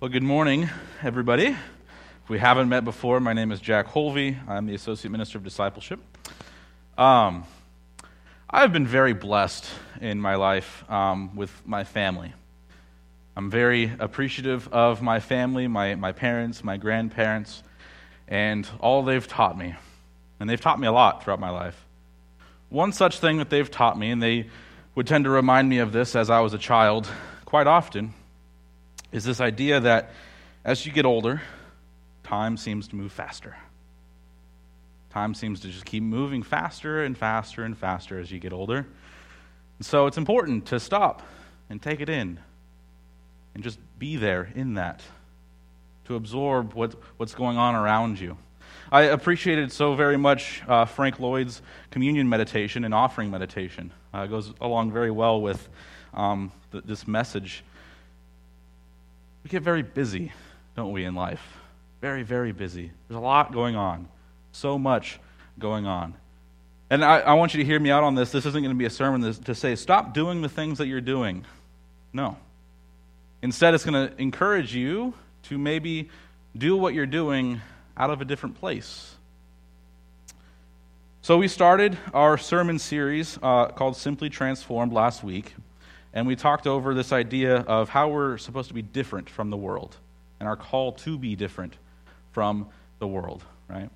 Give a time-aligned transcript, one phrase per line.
[0.00, 0.70] Well, good morning,
[1.02, 1.48] everybody.
[1.48, 4.34] If we haven't met before, my name is Jack Holvey.
[4.48, 6.00] I'm the Associate Minister of Discipleship.
[6.96, 7.44] Um,
[8.48, 9.66] I've been very blessed
[10.00, 12.32] in my life um, with my family.
[13.36, 17.62] I'm very appreciative of my family, my, my parents, my grandparents,
[18.26, 19.74] and all they've taught me.
[20.40, 21.84] And they've taught me a lot throughout my life.
[22.70, 24.48] One such thing that they've taught me, and they
[24.94, 27.06] would tend to remind me of this as I was a child
[27.44, 28.14] quite often,
[29.12, 30.10] is this idea that
[30.64, 31.42] as you get older,
[32.22, 33.56] time seems to move faster.
[35.10, 38.86] Time seems to just keep moving faster and faster and faster as you get older.
[39.78, 41.22] And so it's important to stop
[41.68, 42.38] and take it in
[43.54, 45.02] and just be there in that,
[46.04, 48.36] to absorb what, what's going on around you.
[48.92, 53.92] I appreciated so very much uh, Frank Lloyd's communion meditation and offering meditation.
[54.14, 55.68] Uh, it goes along very well with
[56.14, 57.64] um, th- this message
[59.42, 60.32] we get very busy,
[60.76, 61.42] don't we, in life?
[62.00, 62.90] Very, very busy.
[63.08, 64.08] There's a lot going on,
[64.52, 65.18] so much
[65.58, 66.14] going on.
[66.88, 68.32] And I, I want you to hear me out on this.
[68.32, 71.00] This isn't going to be a sermon to say, stop doing the things that you're
[71.00, 71.44] doing.
[72.12, 72.36] No.
[73.42, 76.10] Instead, it's going to encourage you to maybe
[76.56, 77.60] do what you're doing
[77.96, 79.14] out of a different place.
[81.22, 85.54] So, we started our sermon series uh, called Simply Transformed last week
[86.12, 89.56] and we talked over this idea of how we're supposed to be different from the
[89.56, 89.96] world
[90.38, 91.76] and our call to be different
[92.32, 93.90] from the world, right?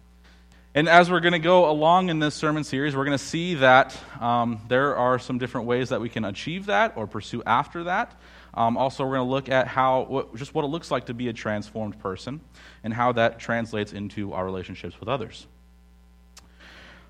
[0.77, 3.55] And as we're going to go along in this sermon series, we're going to see
[3.55, 7.85] that um, there are some different ways that we can achieve that or pursue after
[7.85, 8.13] that.
[8.55, 11.15] Um, also, we're going to look at how what, just what it looks like to
[11.15, 12.41] be a transformed person
[12.83, 15.47] and how that translates into our relationships with others.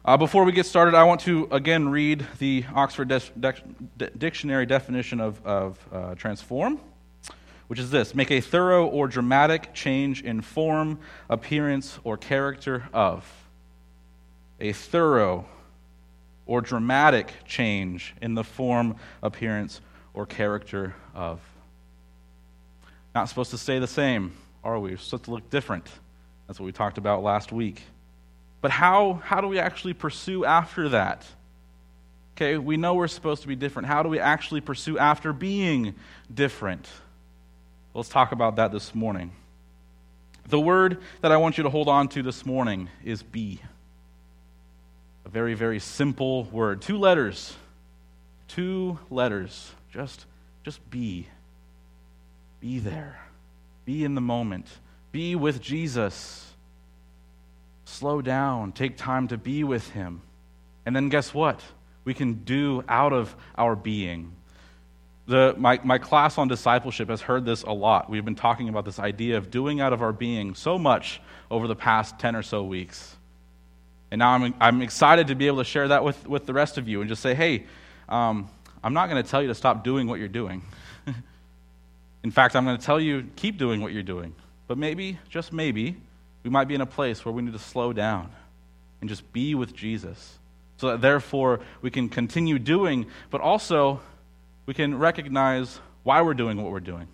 [0.06, 3.22] Uh, before we get started, I want to again read the Oxford De-
[3.96, 6.78] De- Dictionary definition of, of uh, transform,
[7.68, 10.98] which is this make a thorough or dramatic change in form,
[11.30, 13.26] appearance, or character of.
[14.60, 15.46] A thorough
[16.44, 19.80] or dramatic change in the form, appearance,
[20.12, 21.40] or character of.
[23.14, 24.90] Not supposed to stay the same, are we?
[24.90, 25.88] We're supposed to look different.
[26.46, 27.80] That's what we talked about last week.
[28.64, 31.26] But how, how do we actually pursue after that?
[32.34, 33.88] Okay, we know we're supposed to be different.
[33.88, 35.94] How do we actually pursue after being
[36.32, 36.88] different?
[37.92, 39.32] Let's talk about that this morning.
[40.48, 43.60] The word that I want you to hold on to this morning is be.
[45.26, 46.80] A very, very simple word.
[46.80, 47.54] Two letters.
[48.48, 49.72] Two letters.
[49.92, 50.24] Just,
[50.62, 51.28] just be.
[52.60, 53.20] Be there.
[53.84, 54.66] Be in the moment.
[55.12, 56.53] Be with Jesus.
[57.84, 60.22] Slow down, take time to be with Him.
[60.86, 61.60] And then guess what?
[62.04, 64.32] We can do out of our being.
[65.26, 68.10] The, my, my class on discipleship has heard this a lot.
[68.10, 71.66] We've been talking about this idea of doing out of our being so much over
[71.66, 73.16] the past 10 or so weeks.
[74.10, 76.76] And now I'm, I'm excited to be able to share that with, with the rest
[76.76, 77.64] of you and just say, hey,
[78.08, 78.50] um,
[78.82, 80.62] I'm not going to tell you to stop doing what you're doing.
[82.22, 84.34] In fact, I'm going to tell you, keep doing what you're doing.
[84.66, 85.96] But maybe, just maybe,
[86.44, 88.30] we might be in a place where we need to slow down
[89.00, 90.38] and just be with Jesus.
[90.76, 94.00] So that therefore we can continue doing, but also
[94.66, 97.08] we can recognize why we're doing what we're doing,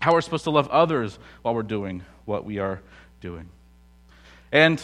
[0.00, 2.80] how we're supposed to love others while we're doing what we are
[3.20, 3.48] doing.
[4.50, 4.80] And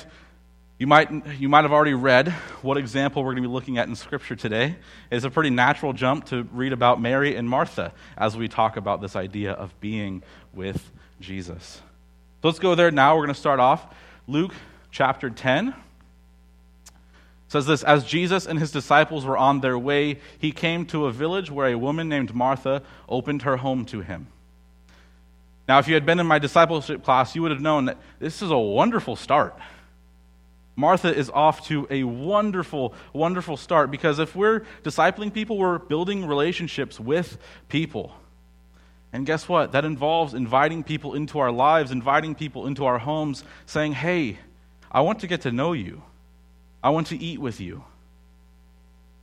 [0.79, 2.29] you might, you might have already read
[2.61, 4.77] what example we're going to be looking at in Scripture today.
[5.11, 9.01] It's a pretty natural jump to read about Mary and Martha as we talk about
[9.01, 10.23] this idea of being
[10.53, 11.81] with Jesus.
[12.45, 13.17] So let's go there now.
[13.17, 13.87] We're going to start off.
[14.27, 14.53] Luke
[14.91, 15.75] chapter 10
[17.49, 21.11] says this As Jesus and his disciples were on their way, he came to a
[21.11, 24.27] village where a woman named Martha opened her home to him.
[25.67, 28.43] Now, if you had been in my discipleship class, you would have known that this
[28.43, 29.59] is a wonderful start.
[30.77, 36.27] Martha is off to a wonderful, wonderful start because if we're discipling people, we're building
[36.27, 37.39] relationships with
[37.71, 38.13] people.
[39.15, 39.71] And guess what?
[39.73, 44.39] That involves inviting people into our lives, inviting people into our homes, saying, Hey,
[44.91, 46.03] I want to get to know you.
[46.83, 47.85] I want to eat with you.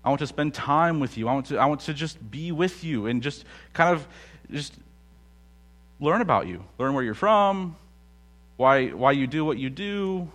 [0.05, 1.27] I want to spend time with you.
[1.27, 3.43] I want to, I want to just be with you and just
[3.73, 4.07] kind of
[4.49, 4.73] just
[5.99, 6.63] learn about you.
[6.79, 7.75] Learn where you're from,
[8.55, 10.29] why, why you do what you do,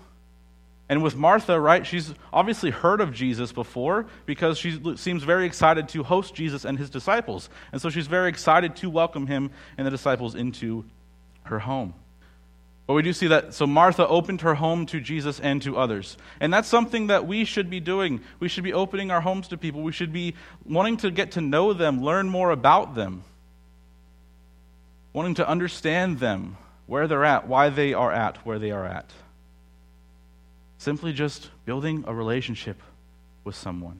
[0.88, 5.88] and with Martha, right, she's obviously heard of Jesus before because she seems very excited
[5.90, 7.48] to host Jesus and his disciples.
[7.72, 10.84] And so she's very excited to welcome him and the disciples into
[11.42, 11.94] her home.
[12.86, 16.16] But we do see that, so Martha opened her home to Jesus and to others.
[16.38, 18.20] And that's something that we should be doing.
[18.38, 19.82] We should be opening our homes to people.
[19.82, 20.34] We should be
[20.64, 23.24] wanting to get to know them, learn more about them.
[25.16, 29.10] wanting to understand them, where they're at, why they are at where they are at.
[30.86, 32.80] Simply just building a relationship
[33.42, 33.98] with someone.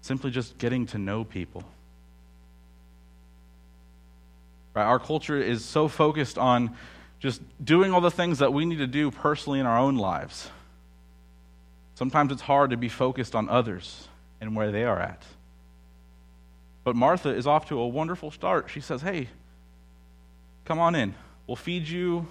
[0.00, 1.62] Simply just getting to know people.
[4.74, 4.82] Right?
[4.82, 6.74] Our culture is so focused on
[7.20, 10.50] just doing all the things that we need to do personally in our own lives.
[11.94, 14.08] Sometimes it's hard to be focused on others
[14.40, 15.22] and where they are at.
[16.82, 18.68] But Martha is off to a wonderful start.
[18.68, 19.28] She says, Hey,
[20.64, 21.14] come on in.
[21.46, 22.26] We'll feed you,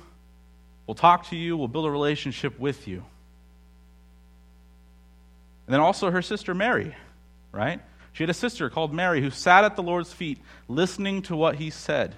[0.87, 3.03] we'll talk to you, we'll build a relationship with you.
[5.67, 6.95] And then also her sister Mary,
[7.51, 7.81] right?
[8.13, 11.55] She had a sister called Mary who sat at the Lord's feet listening to what
[11.55, 12.15] he said.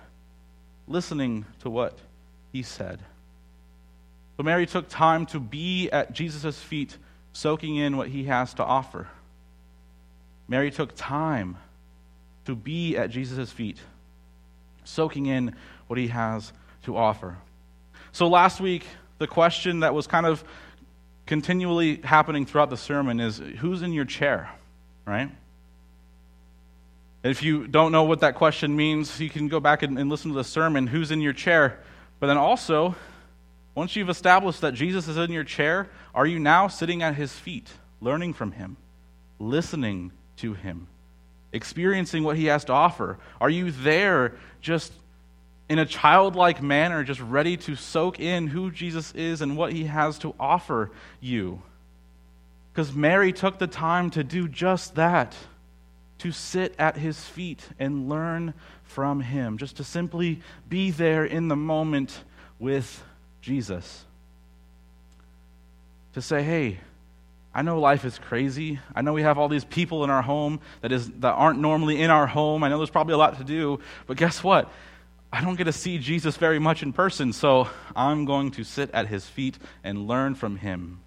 [0.88, 1.98] Listening to what
[2.54, 3.00] he said.
[4.38, 6.96] So Mary took time to be at Jesus' feet,
[7.34, 9.10] soaking in what he has to offer.
[10.48, 11.58] Mary took time
[12.46, 13.80] to be at Jesus' feet,
[14.84, 15.56] soaking in
[15.88, 17.38] what he has to offer.
[18.20, 18.86] So last week,
[19.18, 20.44] the question that was kind of
[21.26, 24.50] continually happening throughout the sermon is who's in your chair,
[25.06, 25.32] right?
[27.24, 30.32] If you don't know what that question means, you can go back and, and listen
[30.32, 31.80] to the sermon, who's in your chair?
[32.20, 32.94] But then also,
[33.74, 37.32] once you've established that Jesus is in your chair, are you now sitting at his
[37.32, 37.70] feet,
[38.02, 38.76] learning from him,
[39.40, 40.88] listening to him,
[41.54, 43.18] experiencing what he has to offer?
[43.40, 44.92] Are you there just
[45.70, 49.86] in a childlike manner, just ready to soak in who Jesus is and what he
[49.86, 51.62] has to offer you?
[52.74, 55.36] Because Mary took the time to do just that
[56.20, 61.48] to sit at his feet and learn from him, just to simply be there in
[61.48, 62.24] the moment
[62.58, 63.04] with
[63.42, 64.06] Jesus.
[66.14, 66.80] To say, hey,
[67.54, 68.80] I know life is crazy.
[68.94, 72.02] I know we have all these people in our home that, is, that aren't normally
[72.02, 72.64] in our home.
[72.64, 74.72] I know there's probably a lot to do, but guess what?
[75.32, 78.90] I don't get to see Jesus very much in person, so I'm going to sit
[78.92, 81.02] at his feet and learn from him.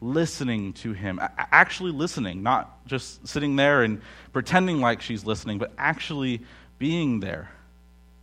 [0.00, 4.02] Listening to him, actually listening, not just sitting there and
[4.32, 6.42] pretending like she's listening, but actually
[6.78, 7.50] being there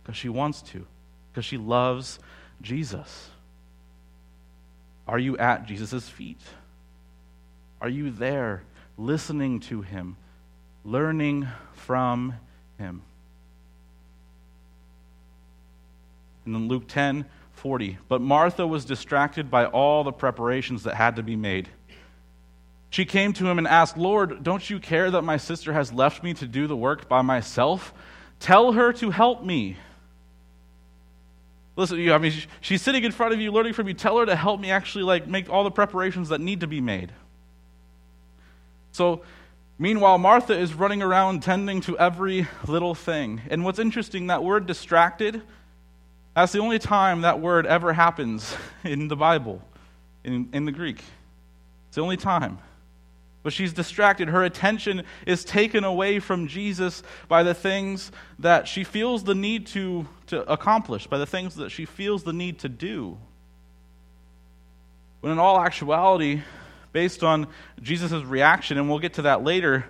[0.02, 0.86] because she wants to,
[1.32, 2.18] because she loves
[2.60, 3.30] Jesus.
[5.08, 6.40] Are you at Jesus' feet?
[7.80, 8.62] Are you there
[8.98, 10.16] listening to him,
[10.84, 12.34] learning from
[12.78, 13.02] him?
[16.44, 17.98] And then Luke 10 40.
[18.08, 21.68] But Martha was distracted by all the preparations that had to be made.
[22.88, 26.22] She came to him and asked, Lord, don't you care that my sister has left
[26.24, 27.94] me to do the work by myself?
[28.40, 29.76] Tell her to help me.
[31.76, 33.94] Listen, you, I mean, she's sitting in front of you, learning from you.
[33.94, 36.80] Tell her to help me actually like make all the preparations that need to be
[36.80, 37.12] made.
[38.92, 39.22] So,
[39.78, 43.42] meanwhile, Martha is running around tending to every little thing.
[43.50, 45.42] And what's interesting, that word distracted,
[46.34, 48.54] that's the only time that word ever happens
[48.84, 49.62] in the Bible,
[50.24, 51.02] in, in the Greek.
[51.88, 52.58] It's the only time.
[53.42, 54.28] But she's distracted.
[54.28, 59.66] Her attention is taken away from Jesus by the things that she feels the need
[59.68, 63.16] to, to accomplish, by the things that she feels the need to do.
[65.20, 66.42] When in all actuality,
[66.92, 67.46] based on
[67.82, 69.86] Jesus' reaction, and we'll get to that later,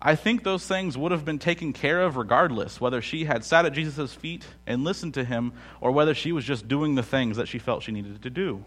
[0.00, 3.64] I think those things would have been taken care of regardless, whether she had sat
[3.64, 7.38] at Jesus' feet and listened to him, or whether she was just doing the things
[7.38, 8.64] that she felt she needed to do.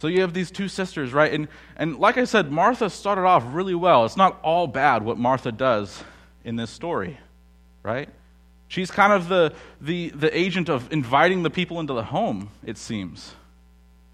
[0.00, 1.32] So you have these two sisters, right?
[1.32, 4.04] And, and like I said, Martha started off really well.
[4.04, 6.04] It's not all bad what Martha does
[6.44, 7.18] in this story,
[7.82, 8.10] right?
[8.68, 12.76] She's kind of the, the, the agent of inviting the people into the home, it
[12.76, 13.34] seems.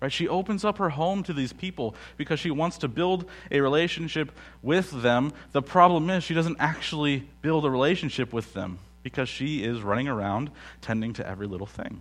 [0.03, 0.11] Right?
[0.11, 4.33] She opens up her home to these people because she wants to build a relationship
[4.61, 5.33] with them.
[5.53, 10.09] The problem is, she doesn't actually build a relationship with them because she is running
[10.09, 12.01] around tending to every little thing.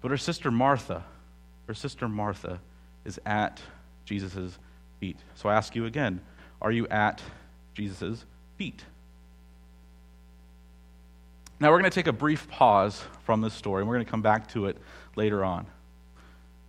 [0.00, 1.04] But her sister Martha,
[1.66, 2.60] her sister Martha,
[3.04, 3.60] is at
[4.06, 4.58] Jesus'
[5.00, 5.18] feet.
[5.34, 6.22] So I ask you again
[6.62, 7.20] are you at
[7.74, 8.24] Jesus'
[8.56, 8.82] feet?
[11.60, 14.10] Now we're going to take a brief pause from this story, and we're going to
[14.10, 14.78] come back to it
[15.14, 15.66] later on.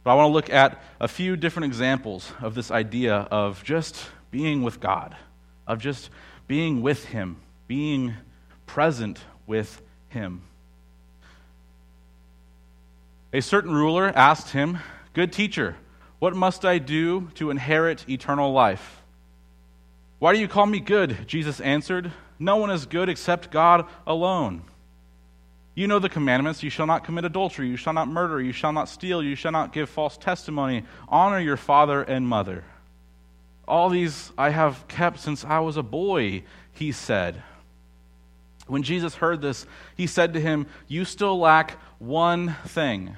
[0.10, 4.10] But I want to look at a few different examples of this idea of just
[4.32, 5.16] being with God,
[5.68, 6.10] of just
[6.48, 7.38] being with Him,
[7.68, 8.16] being
[8.66, 10.42] present with Him.
[13.34, 14.80] A certain ruler asked him,
[15.14, 15.76] Good teacher,
[16.18, 19.04] what must I do to inherit eternal life?
[20.18, 21.28] Why do you call me good?
[21.28, 24.64] Jesus answered, No one is good except God alone.
[25.80, 28.74] You know the commandments you shall not commit adultery, you shall not murder, you shall
[28.74, 32.66] not steal, you shall not give false testimony, honor your father and mother.
[33.66, 36.44] All these I have kept since I was a boy,
[36.74, 37.42] he said.
[38.68, 43.16] When Jesus heard this, he said to him, You still lack one thing.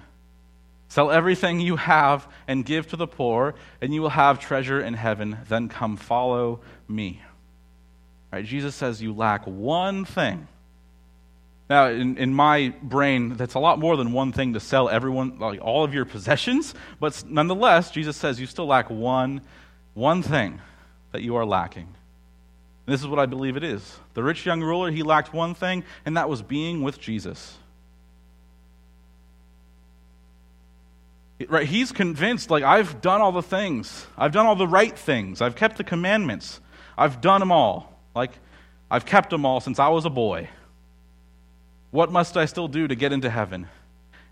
[0.87, 4.93] Sell everything you have and give to the poor, and you will have treasure in
[4.93, 5.35] heaven.
[5.49, 7.23] Then come follow me.
[8.43, 10.47] Jesus says you lack one thing.
[11.71, 15.39] Now, in, in my brain, that's a lot more than one thing to sell everyone,
[15.39, 16.75] like all of your possessions.
[16.99, 19.39] But nonetheless, Jesus says you still lack one,
[19.93, 20.59] one thing
[21.13, 21.87] that you are lacking.
[22.85, 23.99] And this is what I believe it is.
[24.15, 27.57] The rich young ruler, he lacked one thing, and that was being with Jesus.
[31.47, 34.05] Right, he's convinced, like, I've done all the things.
[34.17, 35.41] I've done all the right things.
[35.41, 36.59] I've kept the commandments.
[36.97, 37.97] I've done them all.
[38.13, 38.31] Like,
[38.89, 40.49] I've kept them all since I was a boy.
[41.91, 43.67] What must I still do to get into heaven?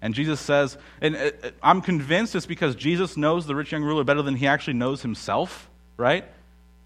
[0.02, 3.84] And Jesus says, and uh, uh, I'm convinced it's because Jesus knows the rich young
[3.84, 6.24] ruler better than he actually knows himself, right?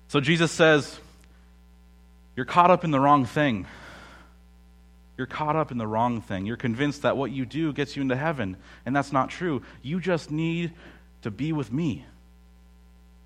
[0.08, 1.00] So Jesus says,
[2.36, 3.68] You're caught up in the wrong thing.
[5.16, 6.48] You're caught up in the wrong thing.
[6.48, 9.62] You're convinced that what you do gets you into heaven, and that's not true.
[9.84, 10.74] You just need
[11.22, 12.06] to be with me.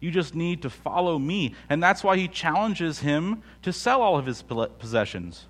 [0.01, 1.55] You just need to follow me.
[1.69, 5.45] And that's why he challenges him to sell all of his possessions.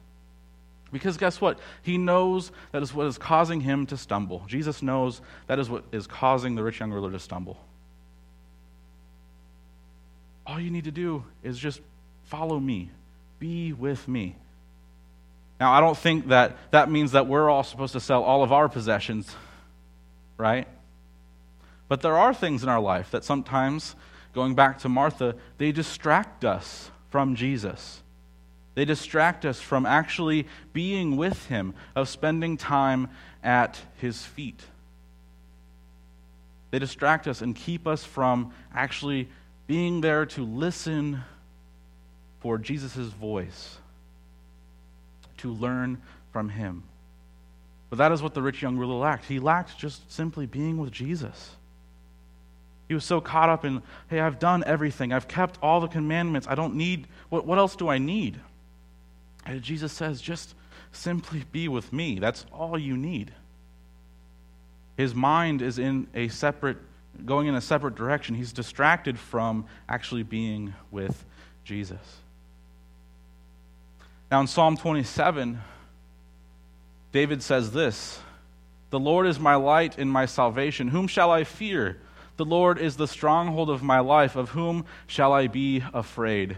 [0.92, 1.60] Because guess what?
[1.82, 4.44] He knows that is what is causing him to stumble.
[4.48, 7.58] Jesus knows that is what is causing the rich young ruler to stumble.
[10.46, 11.82] All you need to do is just
[12.24, 12.90] follow me,
[13.40, 14.36] be with me.
[15.60, 18.54] Now, I don't think that that means that we're all supposed to sell all of
[18.54, 19.36] our possessions,
[20.38, 20.68] right?
[21.90, 23.96] But there are things in our life that sometimes,
[24.34, 28.04] going back to Martha, they distract us from Jesus.
[28.78, 33.10] They distract us from actually being with Him, of spending time
[33.42, 34.62] at His feet.
[36.70, 39.30] They distract us and keep us from actually
[39.66, 41.22] being there to listen
[42.40, 43.80] for Jesus' voice,
[45.38, 46.00] to learn
[46.32, 46.84] from Him.
[47.90, 49.26] But that is what the rich young ruler lacked.
[49.26, 51.56] He lacked just simply being with Jesus.
[52.88, 55.14] He was so caught up in, hey, I've done everything.
[55.14, 56.48] I've kept all the commandments.
[56.48, 58.40] I don't need, what, what else do I need?
[59.48, 60.54] And Jesus says, just
[60.92, 62.20] simply be with me.
[62.20, 63.32] That's all you need.
[64.98, 66.78] His mind is in a separate,
[67.26, 68.36] going in a separate direction.
[68.36, 71.24] He's distracted from actually being with
[71.64, 72.18] Jesus.
[74.30, 75.62] Now, in Psalm 27,
[77.14, 78.20] David says this
[78.90, 80.90] The Lord is my light and my salvation.
[80.90, 82.02] Whom shall I fear?
[82.36, 84.36] The Lord is the stronghold of my life.
[84.36, 86.58] Of whom shall I be afraid?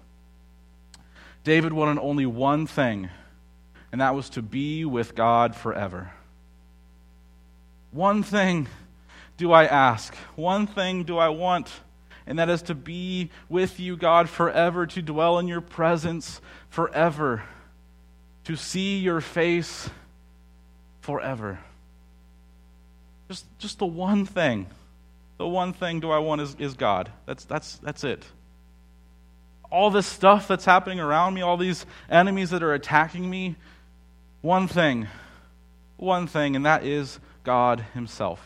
[1.43, 3.09] David wanted only one thing,
[3.91, 6.11] and that was to be with God forever.
[7.91, 8.67] One thing
[9.37, 11.71] do I ask, one thing do I want,
[12.27, 17.43] and that is to be with you, God, forever, to dwell in your presence forever,
[18.43, 19.89] to see your face
[21.01, 21.59] forever.
[23.27, 24.67] Just, just the one thing.
[25.37, 27.11] The one thing do I want is, is God.
[27.25, 28.23] That's, that's, that's it
[29.71, 33.55] all this stuff that's happening around me, all these enemies that are attacking me,
[34.41, 35.07] one thing,
[35.97, 38.45] one thing, and that is God Himself.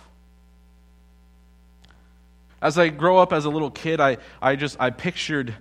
[2.62, 5.56] As I grow up as a little kid, I, I just I pictured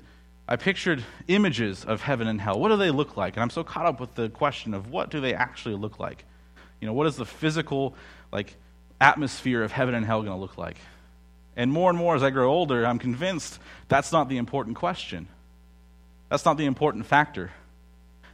[0.46, 2.60] I pictured images of heaven and hell.
[2.60, 3.34] What do they look like?
[3.36, 6.24] And I'm so caught up with the question of what do they actually look like?
[6.80, 7.94] You know, what is the physical
[8.30, 8.54] like
[9.00, 10.76] atmosphere of heaven and hell going to look like?
[11.56, 15.28] And more and more as I grow older, I'm convinced that's not the important question.
[16.28, 17.50] That's not the important factor.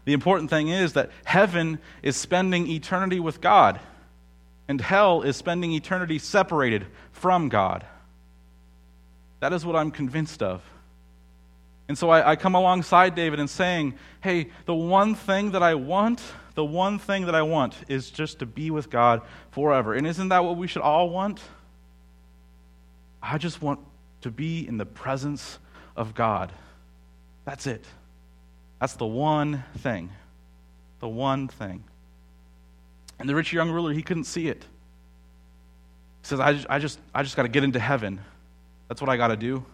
[0.05, 3.81] The important thing is that heaven is spending eternity with God,
[4.69, 7.85] and hell is spending eternity separated from God.
[9.41, 10.63] That is what I'm convinced of.
[11.89, 15.75] And so I, I, come alongside David and saying, hey, the one thing that I
[15.75, 16.23] want,
[16.55, 19.95] the one thing that I want is just to be with God forever.
[19.95, 21.41] And isn't that what we should all want?
[23.21, 23.81] I just want
[24.21, 25.59] to be in the presence
[25.97, 26.53] of God.
[27.51, 27.85] That's it.
[28.79, 30.11] That's the one thing.
[31.01, 31.83] The one thing.
[33.19, 34.63] And the rich young ruler, he couldn't see it.
[36.23, 38.21] He says, I just, I just, I just got to get into heaven.
[38.87, 39.65] That's what I got to do.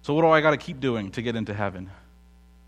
[0.00, 1.90] So, what do I got to keep doing to get into heaven?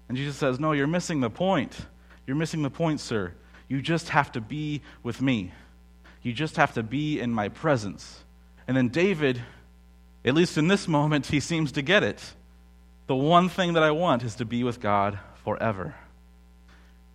[0.08, 1.78] And Jesus says, No, you're missing the point.
[2.26, 3.32] You're missing the point, sir.
[3.66, 5.54] You just have to be with me.
[6.20, 8.24] You just have to be in my presence.
[8.66, 9.40] And then David,
[10.22, 12.34] at least in this moment, he seems to get it.
[13.08, 15.94] The one thing that I want is to be with God forever.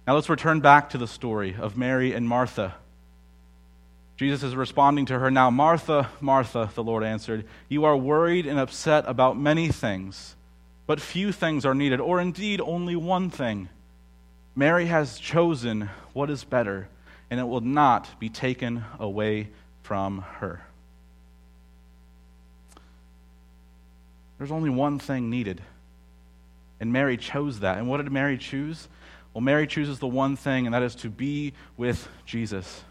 [0.07, 2.73] Now let's return back to the story of Mary and Martha.
[4.17, 8.59] Jesus is responding to her now, Martha, Martha, the Lord answered, you are worried and
[8.59, 10.35] upset about many things,
[10.87, 13.69] but few things are needed, or indeed only one thing.
[14.55, 16.87] Mary has chosen what is better,
[17.29, 19.49] and it will not be taken away
[19.83, 20.65] from her.
[24.39, 25.61] There's only one thing needed.
[26.83, 27.77] And Mary chose that.
[27.77, 28.89] And what did Mary choose?
[29.33, 32.83] Well, Mary chooses the one thing, and that is to be with Jesus.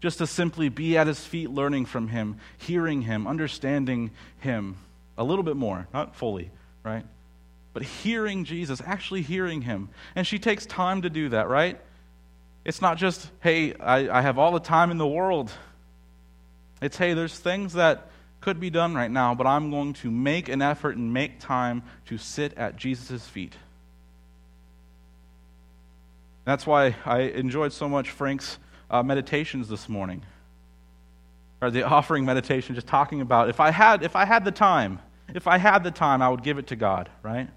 [0.00, 4.78] Just to simply be at his feet, learning from him, hearing him, understanding him
[5.16, 6.50] a little bit more, not fully,
[6.82, 7.04] right?
[7.72, 9.90] But hearing Jesus, actually hearing him.
[10.16, 11.80] And she takes time to do that, right?
[12.64, 15.52] It's not just, hey, I, I have all the time in the world.
[16.82, 18.08] It's, hey, there's things that
[18.40, 21.82] could be done right now, but I'm going to make an effort and make time
[22.06, 23.54] to sit at Jesus' feet.
[26.44, 28.58] That's why I enjoyed so much Frank's
[28.90, 30.22] uh, meditations this morning,
[31.60, 35.00] or the offering meditation, just talking about if I had if I had the time,
[35.34, 37.48] if I had the time, I would give it to God, right?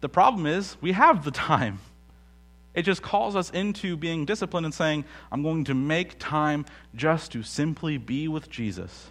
[0.00, 1.80] The problem is we have the time.
[2.72, 6.64] It just calls us into being disciplined and saying, I'm going to make time
[6.94, 9.10] just to simply be with Jesus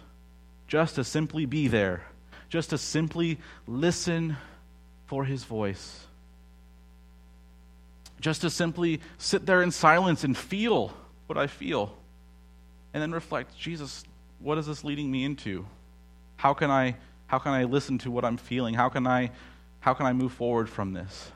[0.70, 2.00] just to simply be there,
[2.48, 4.36] just to simply listen
[5.06, 6.06] for his voice,
[8.20, 10.94] just to simply sit there in silence and feel
[11.26, 11.92] what I feel,
[12.94, 14.04] and then reflect Jesus,
[14.38, 15.66] what is this leading me into?
[16.36, 16.94] How can I,
[17.26, 18.74] how can I listen to what I'm feeling?
[18.74, 19.32] How can I,
[19.80, 21.32] how can I move forward from this?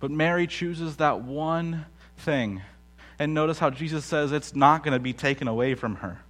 [0.00, 1.84] But Mary chooses that one
[2.16, 2.62] thing.
[3.18, 6.22] And notice how Jesus says it's not going to be taken away from her.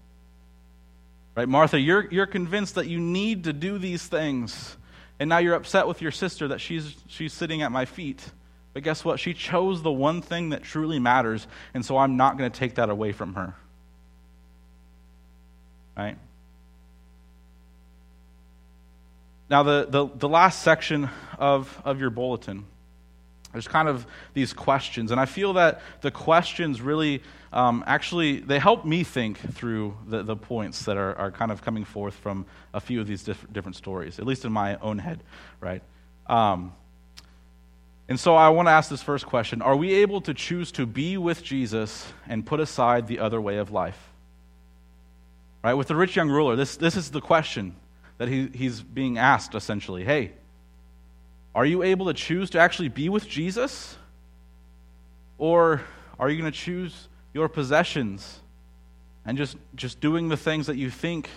[1.38, 4.77] Right, Martha, you're, you're convinced that you need to do these things.
[5.20, 8.29] And now you're upset with your sister that she's, she's sitting at my feet.
[8.72, 9.20] But guess what?
[9.20, 12.74] She chose the one thing that truly matters, and so I'm not going to take
[12.74, 13.55] that away from her.
[15.96, 16.18] Right?
[19.48, 22.64] Now, the, the, the last section of, of your bulletin
[23.59, 27.21] there's kind of these questions and i feel that the questions really
[27.53, 31.61] um, actually they help me think through the, the points that are, are kind of
[31.61, 34.99] coming forth from a few of these diff- different stories at least in my own
[34.99, 35.25] head
[35.61, 35.83] right?
[36.29, 36.73] Um,
[38.09, 39.61] and so i want to ask this first question.
[39.61, 43.57] Are we able to choose to be with jesus and put aside the other way
[43.57, 43.99] of life?
[45.64, 45.75] Right?
[45.75, 47.75] With the rich young ruler this, this is the question
[48.18, 50.05] that he, he's being asked essentially.
[50.05, 50.35] Hey
[51.59, 53.97] are you able to choose to actually be with Jesus?
[55.38, 55.83] Or
[56.16, 58.38] are you going to choose your possessions
[59.27, 61.29] and just, just doing the things that you think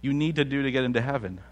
[0.00, 1.42] you need to do to get into heaven?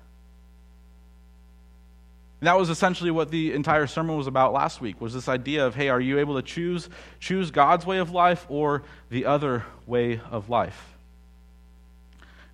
[2.40, 5.66] And that was essentially what the entire sermon was about last week was this idea
[5.66, 6.88] of hey are you able to choose
[7.20, 10.96] choose God's way of life or the other way of life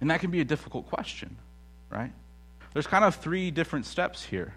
[0.01, 1.37] and that can be a difficult question
[1.91, 2.13] right
[2.73, 4.55] there's kind of three different steps here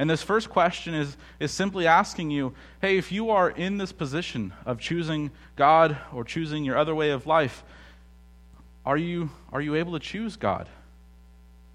[0.00, 3.92] and this first question is, is simply asking you hey, if you are in this
[3.92, 7.62] position of choosing God or choosing your other way of life,
[8.86, 10.70] are you, are you able to choose God?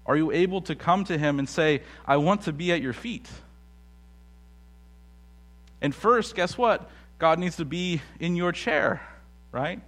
[0.06, 2.92] Are you able to come to Him and say, I want to be at your
[2.92, 3.28] feet?
[5.80, 6.90] And first, guess what?
[7.20, 9.06] God needs to be in your chair,
[9.52, 9.80] right?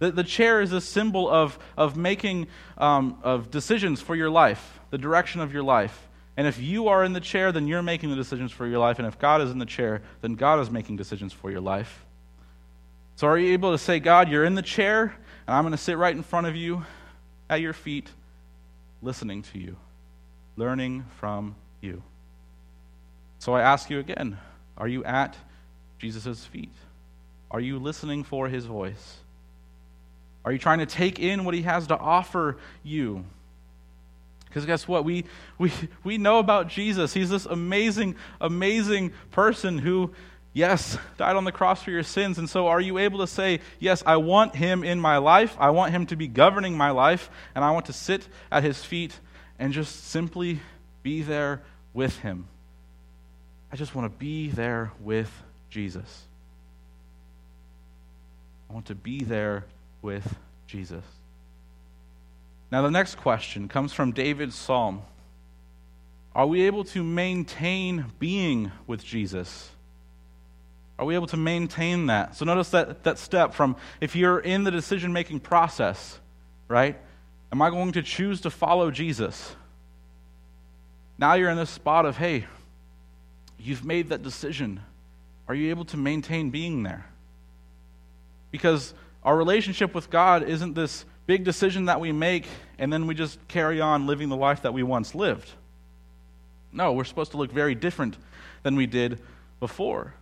[0.00, 4.80] The, the chair is a symbol of, of making um, of decisions for your life,
[4.90, 6.08] the direction of your life.
[6.36, 8.98] And if you are in the chair, then you're making the decisions for your life.
[8.98, 12.04] And if God is in the chair, then God is making decisions for your life.
[13.16, 15.14] So are you able to say, God, you're in the chair,
[15.46, 16.84] and I'm going to sit right in front of you
[17.48, 18.10] at your feet,
[19.02, 19.76] listening to you,
[20.56, 22.02] learning from you?
[23.38, 24.38] So I ask you again
[24.76, 25.36] are you at
[25.98, 26.72] Jesus' feet?
[27.50, 29.18] Are you listening for his voice?
[30.44, 33.24] Are you trying to take in what he has to offer you?
[34.54, 35.04] Because guess what?
[35.04, 35.24] We,
[35.58, 35.72] we,
[36.04, 37.12] we know about Jesus.
[37.12, 40.12] He's this amazing, amazing person who,
[40.52, 42.38] yes, died on the cross for your sins.
[42.38, 45.56] And so, are you able to say, Yes, I want him in my life.
[45.58, 47.30] I want him to be governing my life.
[47.56, 49.18] And I want to sit at his feet
[49.58, 50.60] and just simply
[51.02, 51.60] be there
[51.92, 52.46] with him?
[53.72, 55.32] I just want to be there with
[55.68, 56.26] Jesus.
[58.70, 59.64] I want to be there
[60.00, 60.36] with
[60.68, 61.02] Jesus.
[62.74, 65.02] Now, the next question comes from David's psalm
[66.34, 69.70] Are we able to maintain being with Jesus?
[70.98, 72.34] Are we able to maintain that?
[72.34, 76.18] So notice that, that step from if you're in the decision making process,
[76.66, 76.98] right?
[77.52, 79.54] Am I going to choose to follow Jesus?
[81.16, 82.44] Now you're in this spot of, hey,
[83.56, 84.80] you've made that decision.
[85.46, 87.06] Are you able to maintain being there?
[88.50, 92.46] Because our relationship with God isn't this big decision that we make
[92.78, 95.50] and then we just carry on living the life that we once lived.
[96.72, 98.16] No, we're supposed to look very different
[98.62, 99.20] than we did
[99.60, 100.14] before.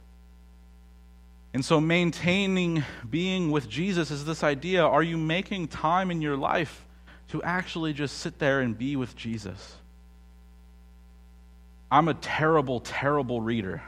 [1.54, 6.36] And so, maintaining being with Jesus is this idea are you making time in your
[6.36, 6.84] life
[7.28, 9.76] to actually just sit there and be with Jesus?
[11.90, 13.82] I'm a terrible, terrible reader.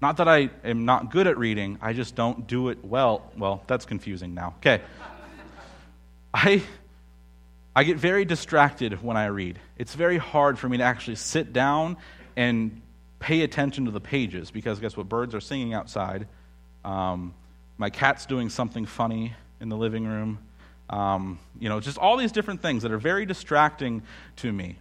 [0.00, 3.32] Not that I am not good at reading, I just don't do it well.
[3.36, 4.54] Well, that's confusing now.
[4.58, 4.80] Okay.
[6.34, 6.62] I,
[7.78, 9.60] I get very distracted when I read.
[9.76, 11.96] It's very hard for me to actually sit down
[12.34, 12.82] and
[13.20, 15.08] pay attention to the pages because guess what?
[15.08, 16.26] Birds are singing outside.
[16.84, 17.34] Um,
[17.76, 20.40] my cat's doing something funny in the living room.
[20.90, 24.02] Um, you know, just all these different things that are very distracting
[24.38, 24.74] to me.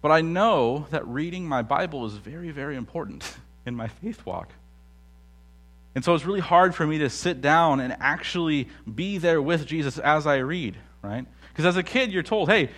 [0.00, 4.52] But I know that reading my Bible is very, very important in my faith walk.
[5.94, 9.66] And so it's really hard for me to sit down and actually be there with
[9.66, 11.26] Jesus as I read, right?
[11.48, 12.70] Because as a kid, you're told, hey,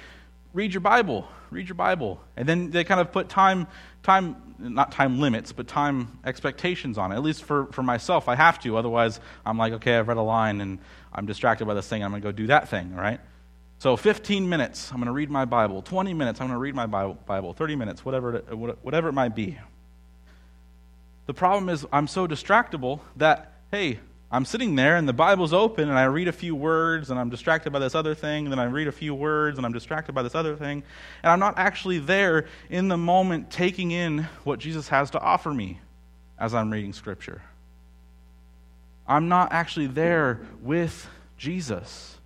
[0.55, 2.20] read your Bible, read your Bible.
[2.37, 3.66] And then they kind of put time,
[4.03, 7.16] time, not time limits, but time expectations on it.
[7.16, 8.79] At least for, for myself, I have to.
[8.79, 10.79] Otherwise, I'm like, okay, I've read a line and
[11.12, 13.20] I'm distracted by this thing, I'm going to go do that thing, right?
[13.79, 15.83] So 15 minutes, I'm going to read my Bible.
[15.83, 17.53] 20 minutes, I'm going to read my Bible.
[17.53, 19.59] 30 minutes, whatever it, whatever it might be.
[21.33, 25.88] The problem is, I'm so distractible that, hey, I'm sitting there and the Bible's open
[25.88, 28.59] and I read a few words and I'm distracted by this other thing, and then
[28.59, 30.83] I read a few words and I'm distracted by this other thing,
[31.23, 35.55] and I'm not actually there in the moment taking in what Jesus has to offer
[35.55, 35.81] me
[36.38, 37.40] as I'm reading Scripture.
[39.09, 42.18] I'm not actually there with Jesus.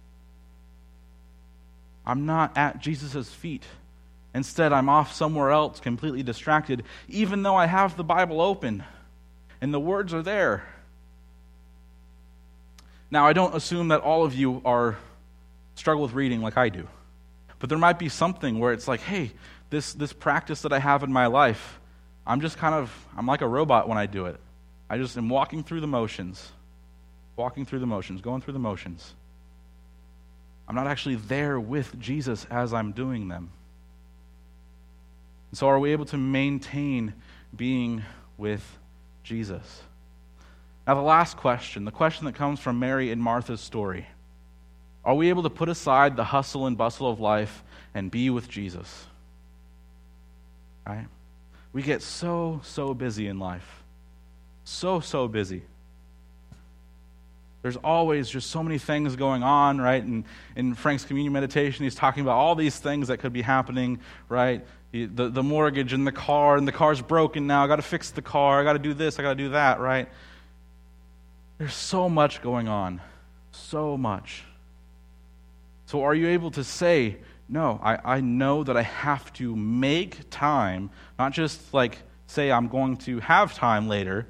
[2.04, 3.62] I'm not at Jesus' feet.
[4.34, 8.82] Instead, I'm off somewhere else, completely distracted, even though I have the Bible open
[9.60, 10.64] and the words are there.
[13.10, 14.96] Now, I don't assume that all of you are
[15.74, 16.88] struggle with reading like I do.
[17.58, 19.32] But there might be something where it's like, hey,
[19.70, 21.80] this, this practice that I have in my life,
[22.26, 24.40] I'm just kind of, I'm like a robot when I do it.
[24.90, 26.52] I just am walking through the motions,
[27.36, 29.14] walking through the motions, going through the motions.
[30.68, 33.50] I'm not actually there with Jesus as I'm doing them.
[35.50, 37.14] And so, are we able to maintain
[37.54, 38.02] being
[38.36, 38.78] with
[39.26, 39.82] Jesus?
[40.86, 44.06] Now, the last question, the question that comes from Mary and Martha's story
[45.04, 47.62] are we able to put aside the hustle and bustle of life
[47.94, 49.06] and be with Jesus?
[50.84, 51.06] Right?
[51.72, 53.84] We get so, so busy in life.
[54.64, 55.62] So, so busy.
[57.62, 60.02] There's always just so many things going on, right?
[60.02, 64.00] And in Frank's communion meditation, he's talking about all these things that could be happening,
[64.28, 64.64] right?
[64.92, 67.64] The, the mortgage and the car, and the car's broken now.
[67.64, 68.60] I got to fix the car.
[68.60, 69.18] I got to do this.
[69.18, 70.08] I got to do that, right?
[71.58, 73.00] There's so much going on.
[73.50, 74.44] So much.
[75.86, 77.16] So, are you able to say,
[77.48, 82.68] no, I, I know that I have to make time, not just like say I'm
[82.68, 84.26] going to have time later,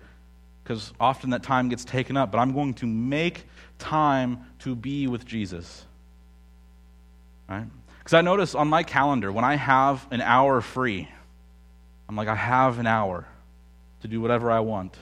[0.66, 3.44] because often that time gets taken up, but I'm going to make
[3.78, 5.84] time to be with Jesus.
[7.48, 7.66] Right?
[7.98, 11.08] Because I notice on my calendar, when I have an hour free,
[12.08, 13.28] I'm like, I have an hour
[14.00, 14.96] to do whatever I want.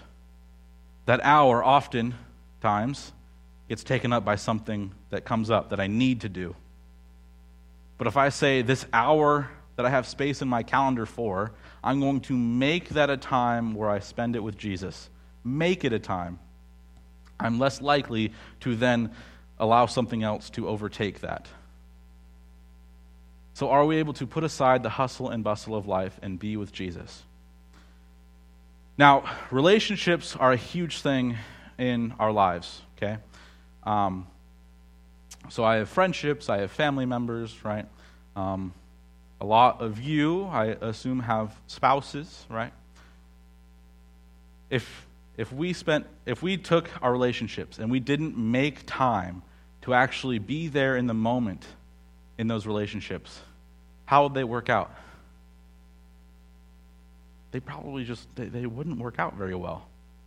[1.07, 2.15] That hour often
[2.61, 3.13] times
[3.71, 6.55] gets taken up by something that comes up that I need to do.
[7.97, 12.01] But if I say this hour that I have space in my calendar for, I'm
[12.01, 15.09] going to make that a time where I spend it with Jesus.
[15.45, 16.39] Make it a time.
[17.39, 19.11] I'm less likely to then
[19.59, 21.47] allow something else to overtake that.
[23.55, 26.57] So, are we able to put aside the hustle and bustle of life and be
[26.57, 27.23] with Jesus?
[28.97, 31.37] Now, relationships are a huge thing
[31.79, 33.19] in our lives, okay?
[33.85, 34.27] Um,
[35.49, 37.87] so I have friendships, I have family members, right?
[38.37, 38.73] Um,
[39.41, 42.73] a lot of you, I assume, have spouses, right?
[44.71, 49.43] If if we spent if we took our relationships and we didn't make time
[49.83, 51.67] to actually be there in the moment
[52.39, 53.41] in those relationships,
[54.07, 54.95] how would they work out?
[57.51, 59.87] They probably just they, they wouldn't work out very well.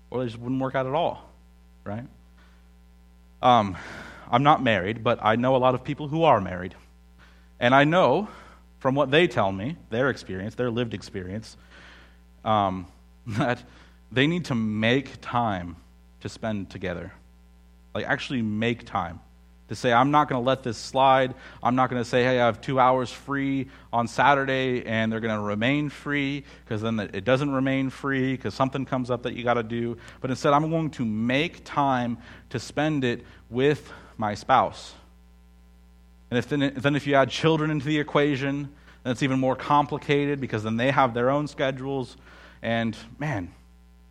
[0.10, 1.28] Or they just wouldn't work out at all
[1.88, 2.06] right?
[3.42, 3.78] Um,
[4.30, 6.76] I'm not married, but I know a lot of people who are married.
[7.60, 8.28] And I know
[8.80, 11.58] from what they tell me, their experience, their lived experience,
[12.46, 12.88] um,
[13.28, 13.64] that
[14.12, 15.76] they need to make time
[16.22, 17.14] to spend together.
[17.94, 19.20] Like, actually make time
[19.68, 21.34] to say, I'm not going to let this slide.
[21.62, 25.20] I'm not going to say, hey, I have two hours free on Saturday and they're
[25.20, 29.34] going to remain free because then it doesn't remain free because something comes up that
[29.34, 29.98] you got to do.
[30.22, 32.18] But instead, I'm going to make time
[32.50, 34.94] to spend it with my spouse.
[36.32, 38.70] And if then, then if you add children into the equation,
[39.04, 42.16] then it's even more complicated because then they have their own schedules.
[42.62, 43.54] And man,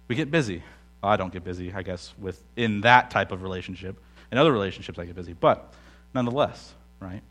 [0.08, 0.62] we get busy.
[1.02, 3.96] Well, I don't get busy, I guess, with in that type of relationship.
[4.32, 5.72] In other relationships, I get busy, but
[6.14, 7.22] nonetheless, right?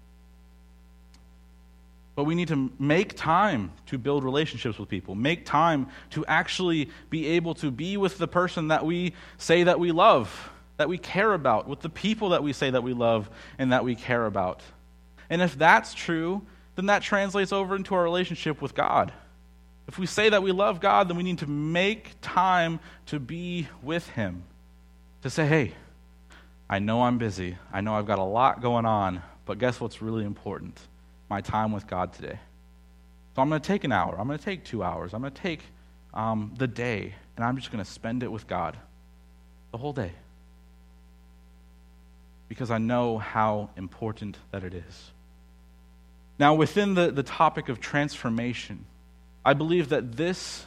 [2.16, 6.90] But we need to make time to build relationships with people, make time to actually
[7.10, 10.98] be able to be with the person that we say that we love, that we
[10.98, 14.26] care about, with the people that we say that we love and that we care
[14.26, 14.62] about.
[15.30, 16.42] And if that's true,
[16.76, 19.12] then that translates over into our relationship with God.
[19.88, 23.68] If we say that we love God, then we need to make time to be
[23.84, 24.44] with Him.
[25.22, 25.74] To say, hey,
[26.70, 27.58] I know I'm busy.
[27.72, 30.80] I know I've got a lot going on, but guess what's really important?
[31.30, 32.40] My time with God today.
[33.36, 34.20] So I'm going to take an hour.
[34.20, 35.14] I'm going to take two hours.
[35.14, 35.62] I'm going to take
[36.14, 38.78] um, the day, and I'm just going to spend it with God
[39.72, 40.14] the whole day.
[42.48, 45.12] Because I know how important that it is.
[46.40, 48.86] Now, within the, the topic of transformation,
[49.46, 50.66] I believe that this,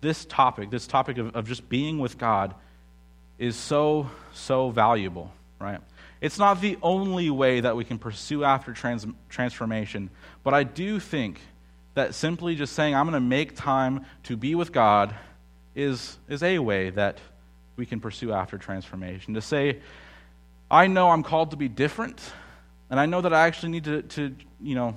[0.00, 2.54] this topic, this topic of, of just being with God,
[3.38, 5.80] is so, so valuable right?
[6.20, 10.10] It's not the only way that we can pursue after trans- transformation,
[10.42, 11.40] but I do think
[11.94, 15.14] that simply just saying, I'm going to make time to be with God
[15.74, 17.18] is, is a way that
[17.76, 19.34] we can pursue after transformation.
[19.34, 19.80] To say,
[20.70, 22.20] I know I'm called to be different,
[22.88, 24.96] and I know that I actually need to, to you know,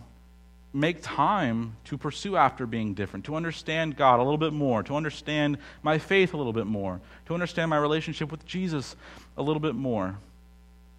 [0.73, 4.95] make time to pursue after being different, to understand God a little bit more, to
[4.95, 8.95] understand my faith a little bit more, to understand my relationship with Jesus
[9.37, 10.17] a little bit more.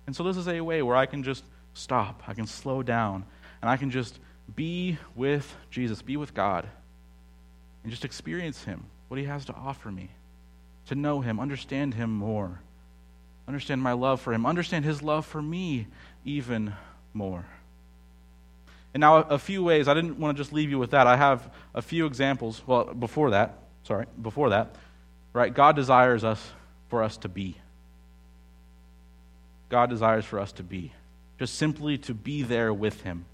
[0.06, 3.24] And so this is a way where I can just stop, I can slow down,
[3.60, 4.20] and I can just
[4.54, 6.68] be with Jesus, be with God,
[7.82, 10.10] and just experience Him, what He has to offer me,
[10.87, 12.60] to know Him, understand Him more,
[13.48, 15.88] understand my love for Him, understand His love for me
[16.24, 16.74] even
[17.12, 17.44] more.
[18.94, 21.09] And now, a few ways, I didn't want to just leave you with that.
[21.09, 22.62] I have a few examples.
[22.64, 24.76] Well, before that, sorry, before that,
[25.33, 25.52] right?
[25.52, 26.40] God desires us
[26.88, 27.57] for us to be.
[29.68, 30.92] God desires for us to be.
[31.40, 33.24] Just simply to be there with Him,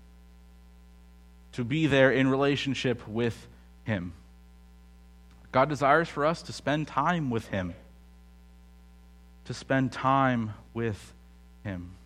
[1.52, 3.46] to be there in relationship with
[3.84, 4.14] Him.
[5.52, 7.74] God desires for us to spend time with Him,
[9.44, 11.12] to spend time with
[11.64, 11.96] Him.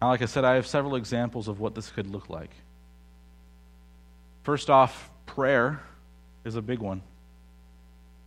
[0.00, 2.50] Now, like I said, I have several examples of what this could look like.
[4.42, 5.80] First off, prayer
[6.44, 7.02] is a big one.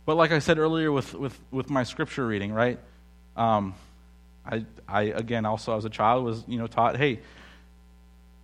[0.04, 2.78] But like I said earlier with, with, with my scripture reading, right?
[3.36, 3.74] Um,
[4.44, 7.20] I, I, again, also as a child was, you know, taught, hey,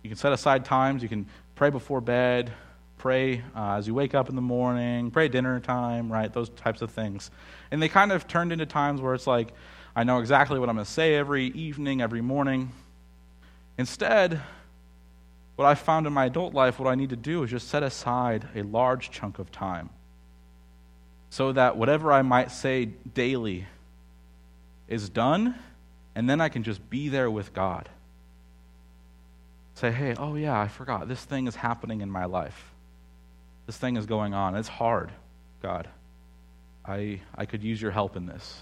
[0.01, 2.51] you can set aside times, you can pray before bed,
[2.97, 6.31] pray uh, as you wake up in the morning, pray dinner time, right?
[6.31, 7.29] Those types of things.
[7.71, 9.49] And they kind of turned into times where it's like,
[9.95, 12.71] I know exactly what I'm going to say every evening, every morning.
[13.77, 14.41] Instead,
[15.55, 17.83] what I found in my adult life, what I need to do is just set
[17.83, 19.89] aside a large chunk of time
[21.29, 23.67] so that whatever I might say daily
[24.87, 25.55] is done,
[26.15, 27.89] and then I can just be there with God.
[29.75, 31.07] Say, hey, oh yeah, I forgot.
[31.07, 32.71] This thing is happening in my life.
[33.67, 34.55] This thing is going on.
[34.55, 35.11] It's hard,
[35.61, 35.87] God.
[36.85, 38.61] I, I could use your help in this.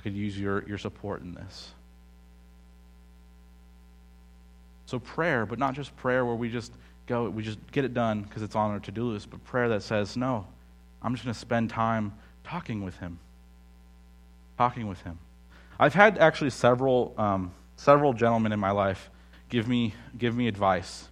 [0.00, 1.70] I could use your, your support in this.
[4.86, 6.72] So, prayer, but not just prayer where we just
[7.06, 9.68] go, we just get it done because it's on our to do list, but prayer
[9.70, 10.46] that says, no,
[11.02, 13.18] I'm just going to spend time talking with Him.
[14.58, 15.18] Talking with Him.
[15.78, 19.10] I've had actually several, um, several gentlemen in my life
[19.48, 21.08] give me, give me advice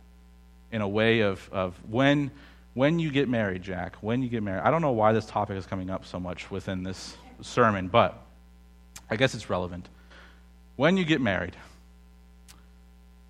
[0.72, 2.30] in a way of, of when,
[2.74, 4.62] when you get married, Jack, when you get married.
[4.62, 8.20] I don't know why this topic is coming up so much within this sermon, but
[9.10, 9.88] I guess it's relevant.
[10.76, 11.56] When you get married,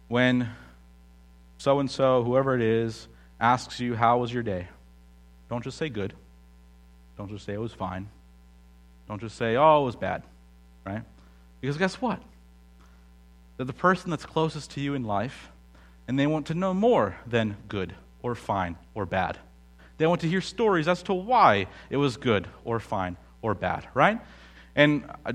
[0.08, 0.50] when
[1.58, 3.08] so and so, whoever it is,
[3.40, 4.68] asks you, How was your day?
[5.48, 6.12] Don't just say good.
[7.16, 8.08] Don't just say it was fine.
[9.08, 10.22] Don't just say, Oh, it was bad,
[10.84, 11.02] right?
[11.60, 12.20] Because guess what?
[13.56, 15.50] They're the person that's closest to you in life,
[16.08, 19.38] and they want to know more than good or fine or bad.
[19.96, 23.86] They want to hear stories as to why it was good or fine or bad,
[23.94, 24.20] right?
[24.74, 25.32] And uh,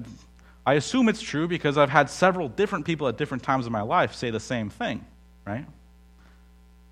[0.65, 3.81] I, assume it's true because I've had several different people at different times in my
[3.81, 5.05] life say the same thing,
[5.45, 5.65] right?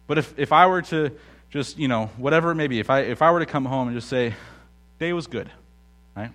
[0.08, 1.12] But if, if I were to,
[1.50, 3.88] just, you know, whatever it may be, if I, if I were to come home
[3.88, 4.34] and just say,
[5.00, 5.50] day was good,
[6.16, 6.32] right?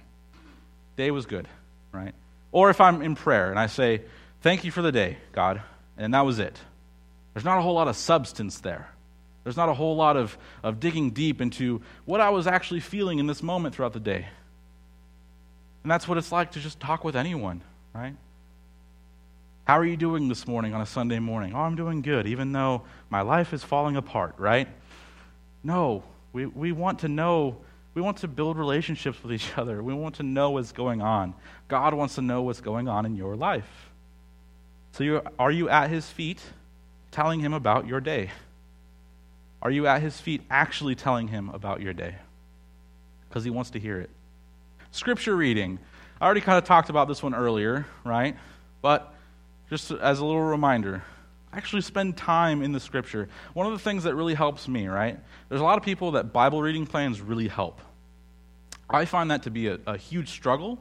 [0.96, 1.48] Day was good,
[1.92, 2.14] right?
[2.52, 4.02] Or if I'm in prayer and I say,
[4.42, 5.62] thank you for the day, God,
[5.96, 6.58] and that was it.
[7.34, 8.88] There's not a whole lot of substance there.
[9.44, 13.18] There's not a whole lot of, of digging deep into what I was actually feeling
[13.18, 14.26] in this moment throughout the day.
[15.82, 17.62] And that's what it's like to just talk with anyone,
[17.94, 18.14] right?
[19.64, 21.54] How are you doing this morning on a Sunday morning?
[21.54, 24.68] Oh, I'm doing good, even though my life is falling apart, right?
[25.62, 27.56] No, we, we want to know,
[27.94, 29.82] we want to build relationships with each other.
[29.82, 31.34] We want to know what's going on.
[31.68, 33.90] God wants to know what's going on in your life.
[34.92, 36.40] So, you, are you at his feet
[37.10, 38.30] telling him about your day?
[39.62, 42.16] Are you at his feet actually telling him about your day?
[43.28, 44.10] Because he wants to hear it.
[44.92, 45.78] Scripture reading.
[46.20, 48.36] I already kind of talked about this one earlier, right?
[48.80, 49.12] But
[49.68, 51.02] just as a little reminder,
[51.52, 53.28] actually spend time in the scripture.
[53.54, 55.18] One of the things that really helps me, right?
[55.48, 57.80] There's a lot of people that Bible reading plans really help.
[58.88, 60.78] I find that to be a, a huge struggle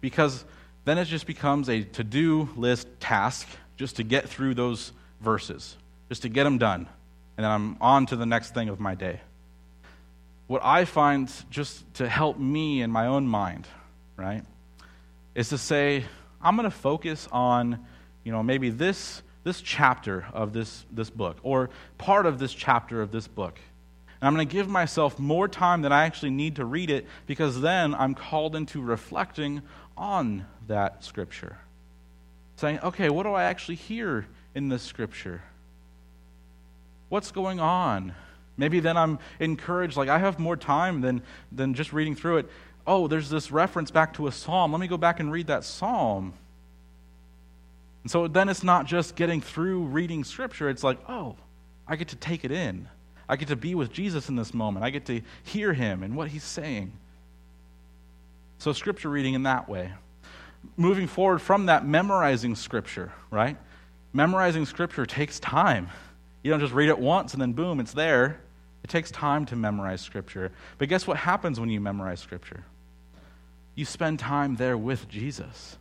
[0.00, 0.44] because
[0.84, 5.76] then it just becomes a to do list task just to get through those verses,
[6.08, 6.86] just to get them done
[7.36, 9.20] and then I'm on to the next thing of my day.
[10.46, 13.66] What I find just to help me in my own mind,
[14.16, 14.44] right,
[15.34, 16.04] is to say,
[16.40, 17.84] I'm going to focus on,
[18.22, 23.02] you know, maybe this, this chapter of this, this book, or part of this chapter
[23.02, 23.58] of this book.
[24.20, 27.06] And I'm going to give myself more time than I actually need to read it
[27.26, 29.62] because then I'm called into reflecting
[29.96, 31.58] on that scripture.
[32.56, 35.42] Saying, okay, what do I actually hear in this scripture?
[37.08, 38.14] What's going on?
[38.56, 42.50] Maybe then I'm encouraged, like I have more time than, than just reading through it.
[42.86, 44.72] Oh, there's this reference back to a psalm.
[44.72, 46.32] Let me go back and read that psalm.
[48.02, 51.36] And so then it's not just getting through reading scripture, it's like, oh,
[51.88, 52.88] I get to take it in.
[53.28, 54.84] I get to be with Jesus in this moment.
[54.84, 56.92] I get to hear him and what he's saying.
[58.58, 59.92] So, scripture reading in that way.
[60.76, 63.56] Moving forward from that, memorizing scripture, right?
[64.12, 65.90] Memorizing scripture takes time.
[66.42, 68.40] You don't just read it once and then boom, it's there.
[68.86, 70.52] It takes time to memorize Scripture.
[70.78, 72.62] But guess what happens when you memorize Scripture?
[73.74, 75.76] You spend time there with Jesus.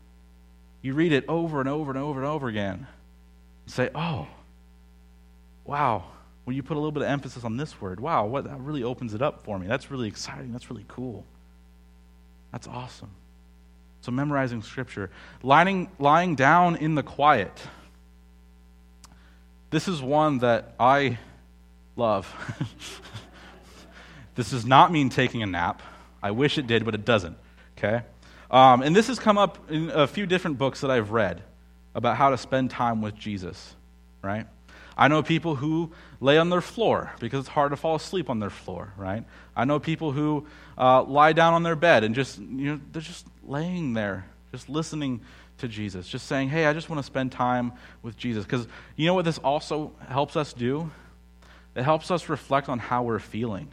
[0.81, 2.87] You read it over and over and over and over again.
[3.67, 4.27] You say, oh,
[5.65, 6.05] wow.
[6.45, 8.81] When you put a little bit of emphasis on this word, wow, what, that really
[8.81, 9.67] opens it up for me.
[9.67, 10.51] That's really exciting.
[10.51, 11.23] That's really cool.
[12.51, 13.11] That's awesome.
[14.01, 15.11] So, memorizing Scripture,
[15.43, 17.55] lying, lying down in the quiet.
[19.69, 21.19] This is one that I
[21.95, 22.33] love.
[24.35, 25.81] this does not mean taking a nap.
[26.21, 27.37] I wish it did, but it doesn't.
[27.77, 28.03] Okay?
[28.49, 31.43] Um, and this has come up in a few different books that I've read
[31.93, 33.75] about how to spend time with Jesus,
[34.21, 34.45] right?
[34.97, 38.39] I know people who lay on their floor because it's hard to fall asleep on
[38.39, 39.23] their floor, right?
[39.55, 40.45] I know people who
[40.77, 44.69] uh, lie down on their bed and just, you know, they're just laying there, just
[44.69, 45.21] listening
[45.57, 48.45] to Jesus, just saying, hey, I just want to spend time with Jesus.
[48.45, 50.91] Because you know what this also helps us do?
[51.75, 53.67] It helps us reflect on how we're feeling,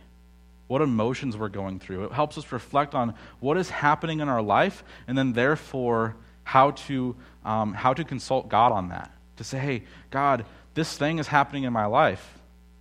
[0.66, 2.04] what emotions we're going through.
[2.04, 6.72] It helps us reflect on what is happening in our life, and then therefore how
[6.72, 9.10] to, um, how to consult God on that.
[9.36, 12.38] To say, hey, God, this thing is happening in my life.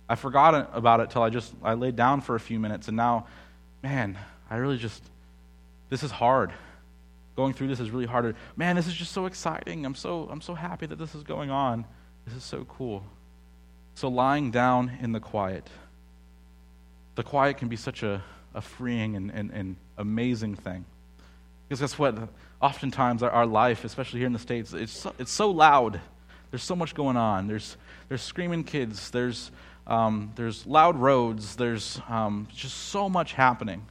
[0.08, 2.96] I forgot about it till I just I laid down for a few minutes, and
[2.96, 3.26] now,
[3.82, 4.18] man,
[4.50, 5.02] I really just
[5.88, 6.52] this is hard
[7.36, 8.36] going through this is really hard.
[8.56, 9.84] Man, this is just so exciting.
[9.84, 11.84] I'm so, I'm so happy that this is going on.
[12.26, 13.02] This is so cool.
[13.94, 15.68] So, lying down in the quiet.
[17.14, 18.22] The quiet can be such a,
[18.54, 20.84] a freeing and, and, and amazing thing.
[21.68, 22.16] Because guess what?
[22.60, 26.00] Oftentimes, our, our life, especially here in the States, it's so, it's so loud.
[26.50, 27.48] There's so much going on.
[27.48, 27.76] There's,
[28.08, 29.10] there's screaming kids.
[29.10, 29.50] There's,
[29.86, 31.56] um, there's loud roads.
[31.56, 33.86] There's um, just so much happening.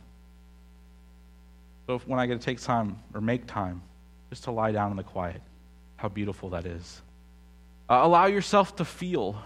[1.88, 3.82] So when I get to take time or make time
[4.30, 5.42] just to lie down in the quiet,
[5.98, 7.02] how beautiful that is.
[7.90, 9.42] Uh, allow yourself to feel.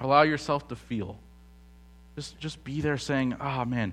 [0.00, 1.18] Allow yourself to feel.
[2.16, 3.92] Just, just be there saying, oh man,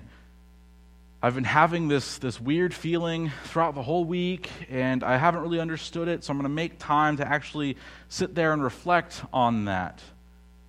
[1.22, 5.60] I've been having this, this weird feeling throughout the whole week, and I haven't really
[5.60, 7.76] understood it, so I'm going to make time to actually
[8.08, 10.00] sit there and reflect on that.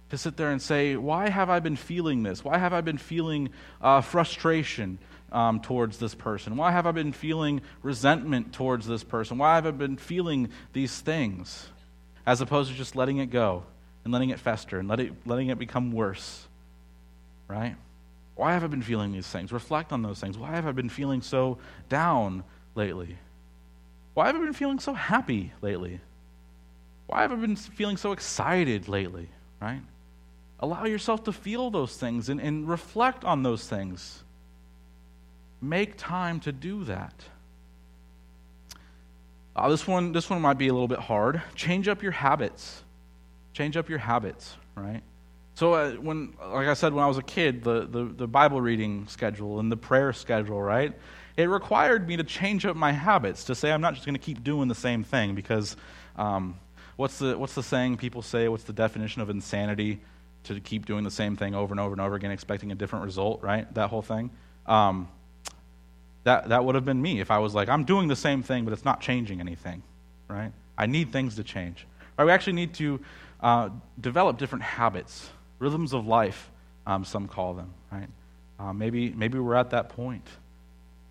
[0.10, 2.44] To sit there and say, why have I been feeling this?
[2.44, 3.50] Why have I been feeling
[3.82, 5.00] uh, frustration?
[5.32, 6.56] um, towards this person?
[6.56, 9.38] Why have I been feeling resentment towards this person?
[9.38, 11.68] Why have I been feeling these things?
[12.26, 13.64] As opposed to just letting it go
[14.08, 16.48] and letting it fester and let it, letting it become worse.
[17.50, 17.76] Right?
[18.36, 19.52] Why have I been feeling these things?
[19.52, 20.38] Reflect on those things.
[20.38, 21.58] Why have I been feeling so
[21.90, 23.18] down lately?
[24.14, 26.00] Why have I been feeling so happy lately?
[27.08, 29.28] Why have I been feeling so excited lately?
[29.62, 29.82] Right?
[30.62, 34.24] Allow yourself to feel those things and, and reflect on those things.
[35.62, 37.14] Make time to do that.
[39.54, 41.42] Uh, this one, this one might be a little bit hard.
[41.56, 42.84] Change up your habits.
[43.58, 45.02] Change up your habits, right?
[45.56, 48.62] So uh, when, like I said, when I was a kid, the, the, the Bible
[48.62, 50.94] reading schedule and the prayer schedule, right?
[51.38, 54.22] It required me to change up my habits to say I'm not just going to
[54.22, 55.76] keep doing the same thing because
[56.18, 56.60] um,
[56.98, 58.48] what's the what's the saying people say?
[58.48, 60.02] What's the definition of insanity?
[60.44, 63.06] To keep doing the same thing over and over and over again, expecting a different
[63.06, 63.74] result, right?
[63.74, 64.30] That whole thing.
[64.68, 65.08] Um,
[66.26, 68.66] that, that would have been me if I was like, I'm doing the same thing,
[68.66, 69.82] but it's not changing anything,
[70.28, 70.52] right?
[70.78, 71.88] I need things to change.
[72.18, 72.26] Right?
[72.26, 73.00] We actually need to
[73.42, 76.50] uh, develop different habits, rhythms of life,
[76.86, 78.08] um, some call them, right?
[78.60, 80.26] Uh, maybe, maybe we're at that point.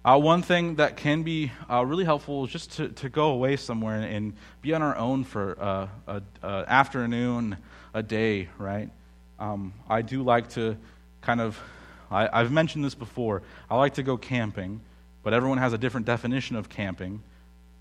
[0.04, 3.56] Uh, one thing that can be uh, really helpful is just to, to go away
[3.56, 4.32] somewhere and, and
[4.62, 7.56] be on our own for uh, an afternoon,
[7.92, 8.90] a day, right?
[9.38, 10.76] Um, I do like to
[11.22, 11.58] kind of,
[12.10, 14.80] I, I've mentioned this before, I like to go camping
[15.26, 17.20] but everyone has a different definition of camping.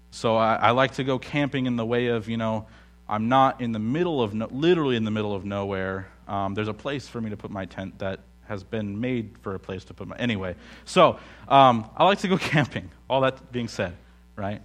[0.09, 2.65] So I, I, like to go camping in the way of, you know,
[3.07, 6.07] I'm not in the middle of, no, literally in the middle of nowhere.
[6.27, 9.55] Um, there's a place for me to put my tent that has been made for
[9.55, 10.15] a place to put my.
[10.17, 12.89] Anyway, so um, I like to go camping.
[13.09, 13.93] All that being said,
[14.35, 14.61] right?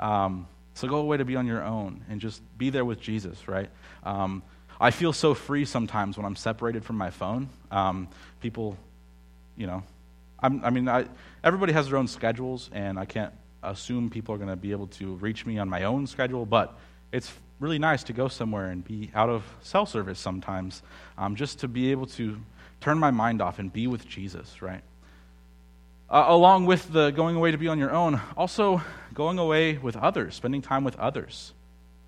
[0.00, 3.46] Um, so go away to be on your own and just be there with Jesus,
[3.46, 3.68] right?
[4.04, 4.42] Um,
[4.80, 7.48] I feel so free sometimes when I'm separated from my phone.
[7.70, 8.08] Um,
[8.40, 8.76] people,
[9.56, 9.82] you know,
[10.40, 11.06] I'm, i mean, I,
[11.44, 13.32] everybody has their own schedules, and I can't
[13.62, 16.76] assume people are going to be able to reach me on my own schedule, but
[17.12, 20.82] it's really nice to go somewhere and be out of cell service sometimes,
[21.16, 22.38] um, just to be able to
[22.80, 24.82] turn my mind off and be with Jesus, right?
[26.10, 28.82] Uh, along with the going away to be on your own, also
[29.14, 31.54] going away with others, spending time with others,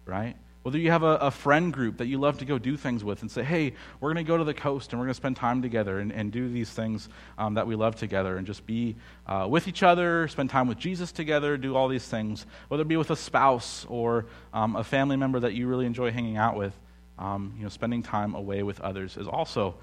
[0.05, 0.37] right?
[0.65, 3.21] Whether you have a, a, friend group that you love to go do things with
[3.21, 5.37] and say, hey, we're going to go to the coast and we're going to spend
[5.37, 8.97] time together and, and do these things um, that we love together and just be
[9.27, 12.47] uh, with each other, spend time with Jesus together, do all these things.
[12.69, 16.11] Whether it be with a spouse or um, a family member that you really enjoy
[16.11, 16.73] hanging out with,
[17.19, 19.75] um, you know, spending time away with others is also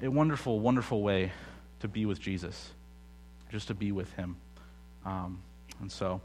[0.00, 1.32] a wonderful, wonderful way
[1.80, 2.70] to be with Jesus,
[3.52, 4.36] just to be with him.
[5.04, 5.42] Um,
[5.82, 6.22] and so,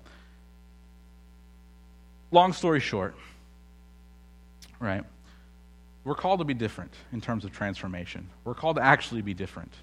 [2.32, 3.14] long story short,
[4.80, 5.04] right?
[6.04, 8.30] We're called to be different in terms of transformation.
[8.44, 9.74] We're called to actually be different.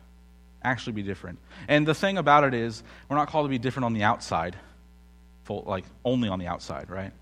[0.63, 1.41] Actually be different.
[1.67, 4.57] And the thing about it is, we're not called to be different on the outside,
[5.45, 7.13] full, like only on the outside, right?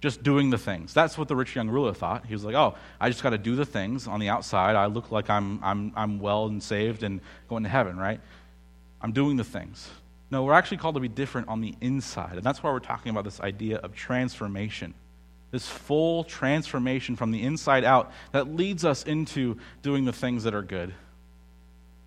[0.00, 0.92] Just doing the things.
[0.92, 2.26] That's what the rich young ruler thought.
[2.26, 4.74] He was like, oh, I just got to do the things on the outside.
[4.74, 8.20] I look like I'm, I'm, I'm well and saved and going to heaven, right?
[9.00, 9.88] I'm doing the things.
[10.30, 12.34] No, we're actually called to be different on the inside.
[12.34, 14.94] And that's why we're talking about this idea of transformation
[15.50, 20.54] this full transformation from the inside out that leads us into doing the things that
[20.54, 20.92] are good.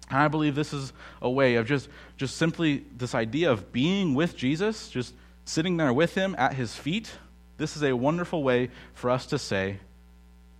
[0.09, 1.87] And I believe this is a way of just,
[2.17, 5.13] just simply this idea of being with Jesus, just
[5.45, 7.11] sitting there with him at his feet.
[7.57, 9.79] This is a wonderful way for us to say,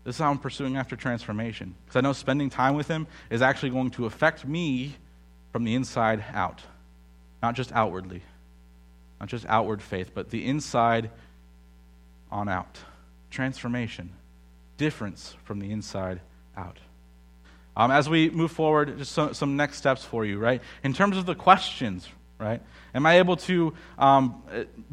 [0.05, 1.75] This is how I'm pursuing after transformation.
[1.85, 4.95] Because I know spending time with him is actually going to affect me
[5.51, 6.61] from the inside out,
[7.43, 8.23] not just outwardly,
[9.19, 11.09] not just outward faith, but the inside
[12.31, 12.79] on out.
[13.29, 14.11] Transformation,
[14.77, 16.21] difference from the inside
[16.55, 16.79] out.
[17.75, 20.61] Um, as we move forward, just some, some, next steps for you, right?
[20.83, 22.07] In terms of the questions,
[22.37, 22.61] right?
[22.93, 24.43] Am I able to um,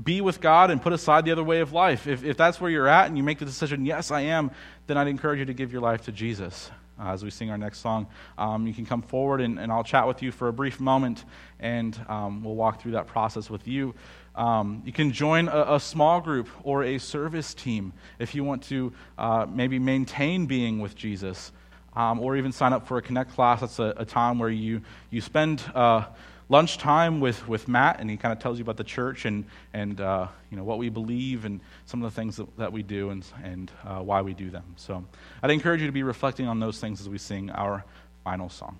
[0.01, 2.07] be with God and put aside the other way of life?
[2.07, 4.53] If, if that's where you're at and you make the decision, yes, I am,
[4.87, 6.71] then I'd encourage you to give your life to Jesus.
[7.01, 9.85] Uh, as we sing our next song, um, you can come forward and, and, I'll
[9.85, 11.25] chat with you for a brief moment
[11.61, 13.95] and um, we'll walk through that process with you.
[14.39, 18.63] Um, you can join a, a, small group or a service team if you want
[18.65, 21.51] to uh, maybe maintain being with Jesus,
[21.97, 23.63] um, or even sign up for a Connect class.
[23.63, 26.05] That's a, a time where you, you spend uh,
[26.49, 30.01] lunchtime with, with Matt, and he kind of tells you about the church and, and
[30.01, 33.11] uh, you know, what we believe and some of the things that, that we do
[33.11, 34.65] and, and uh, why we do them.
[34.77, 35.05] So
[35.43, 37.85] I'd encourage you to be reflecting on those things as we sing our
[38.23, 38.79] final song.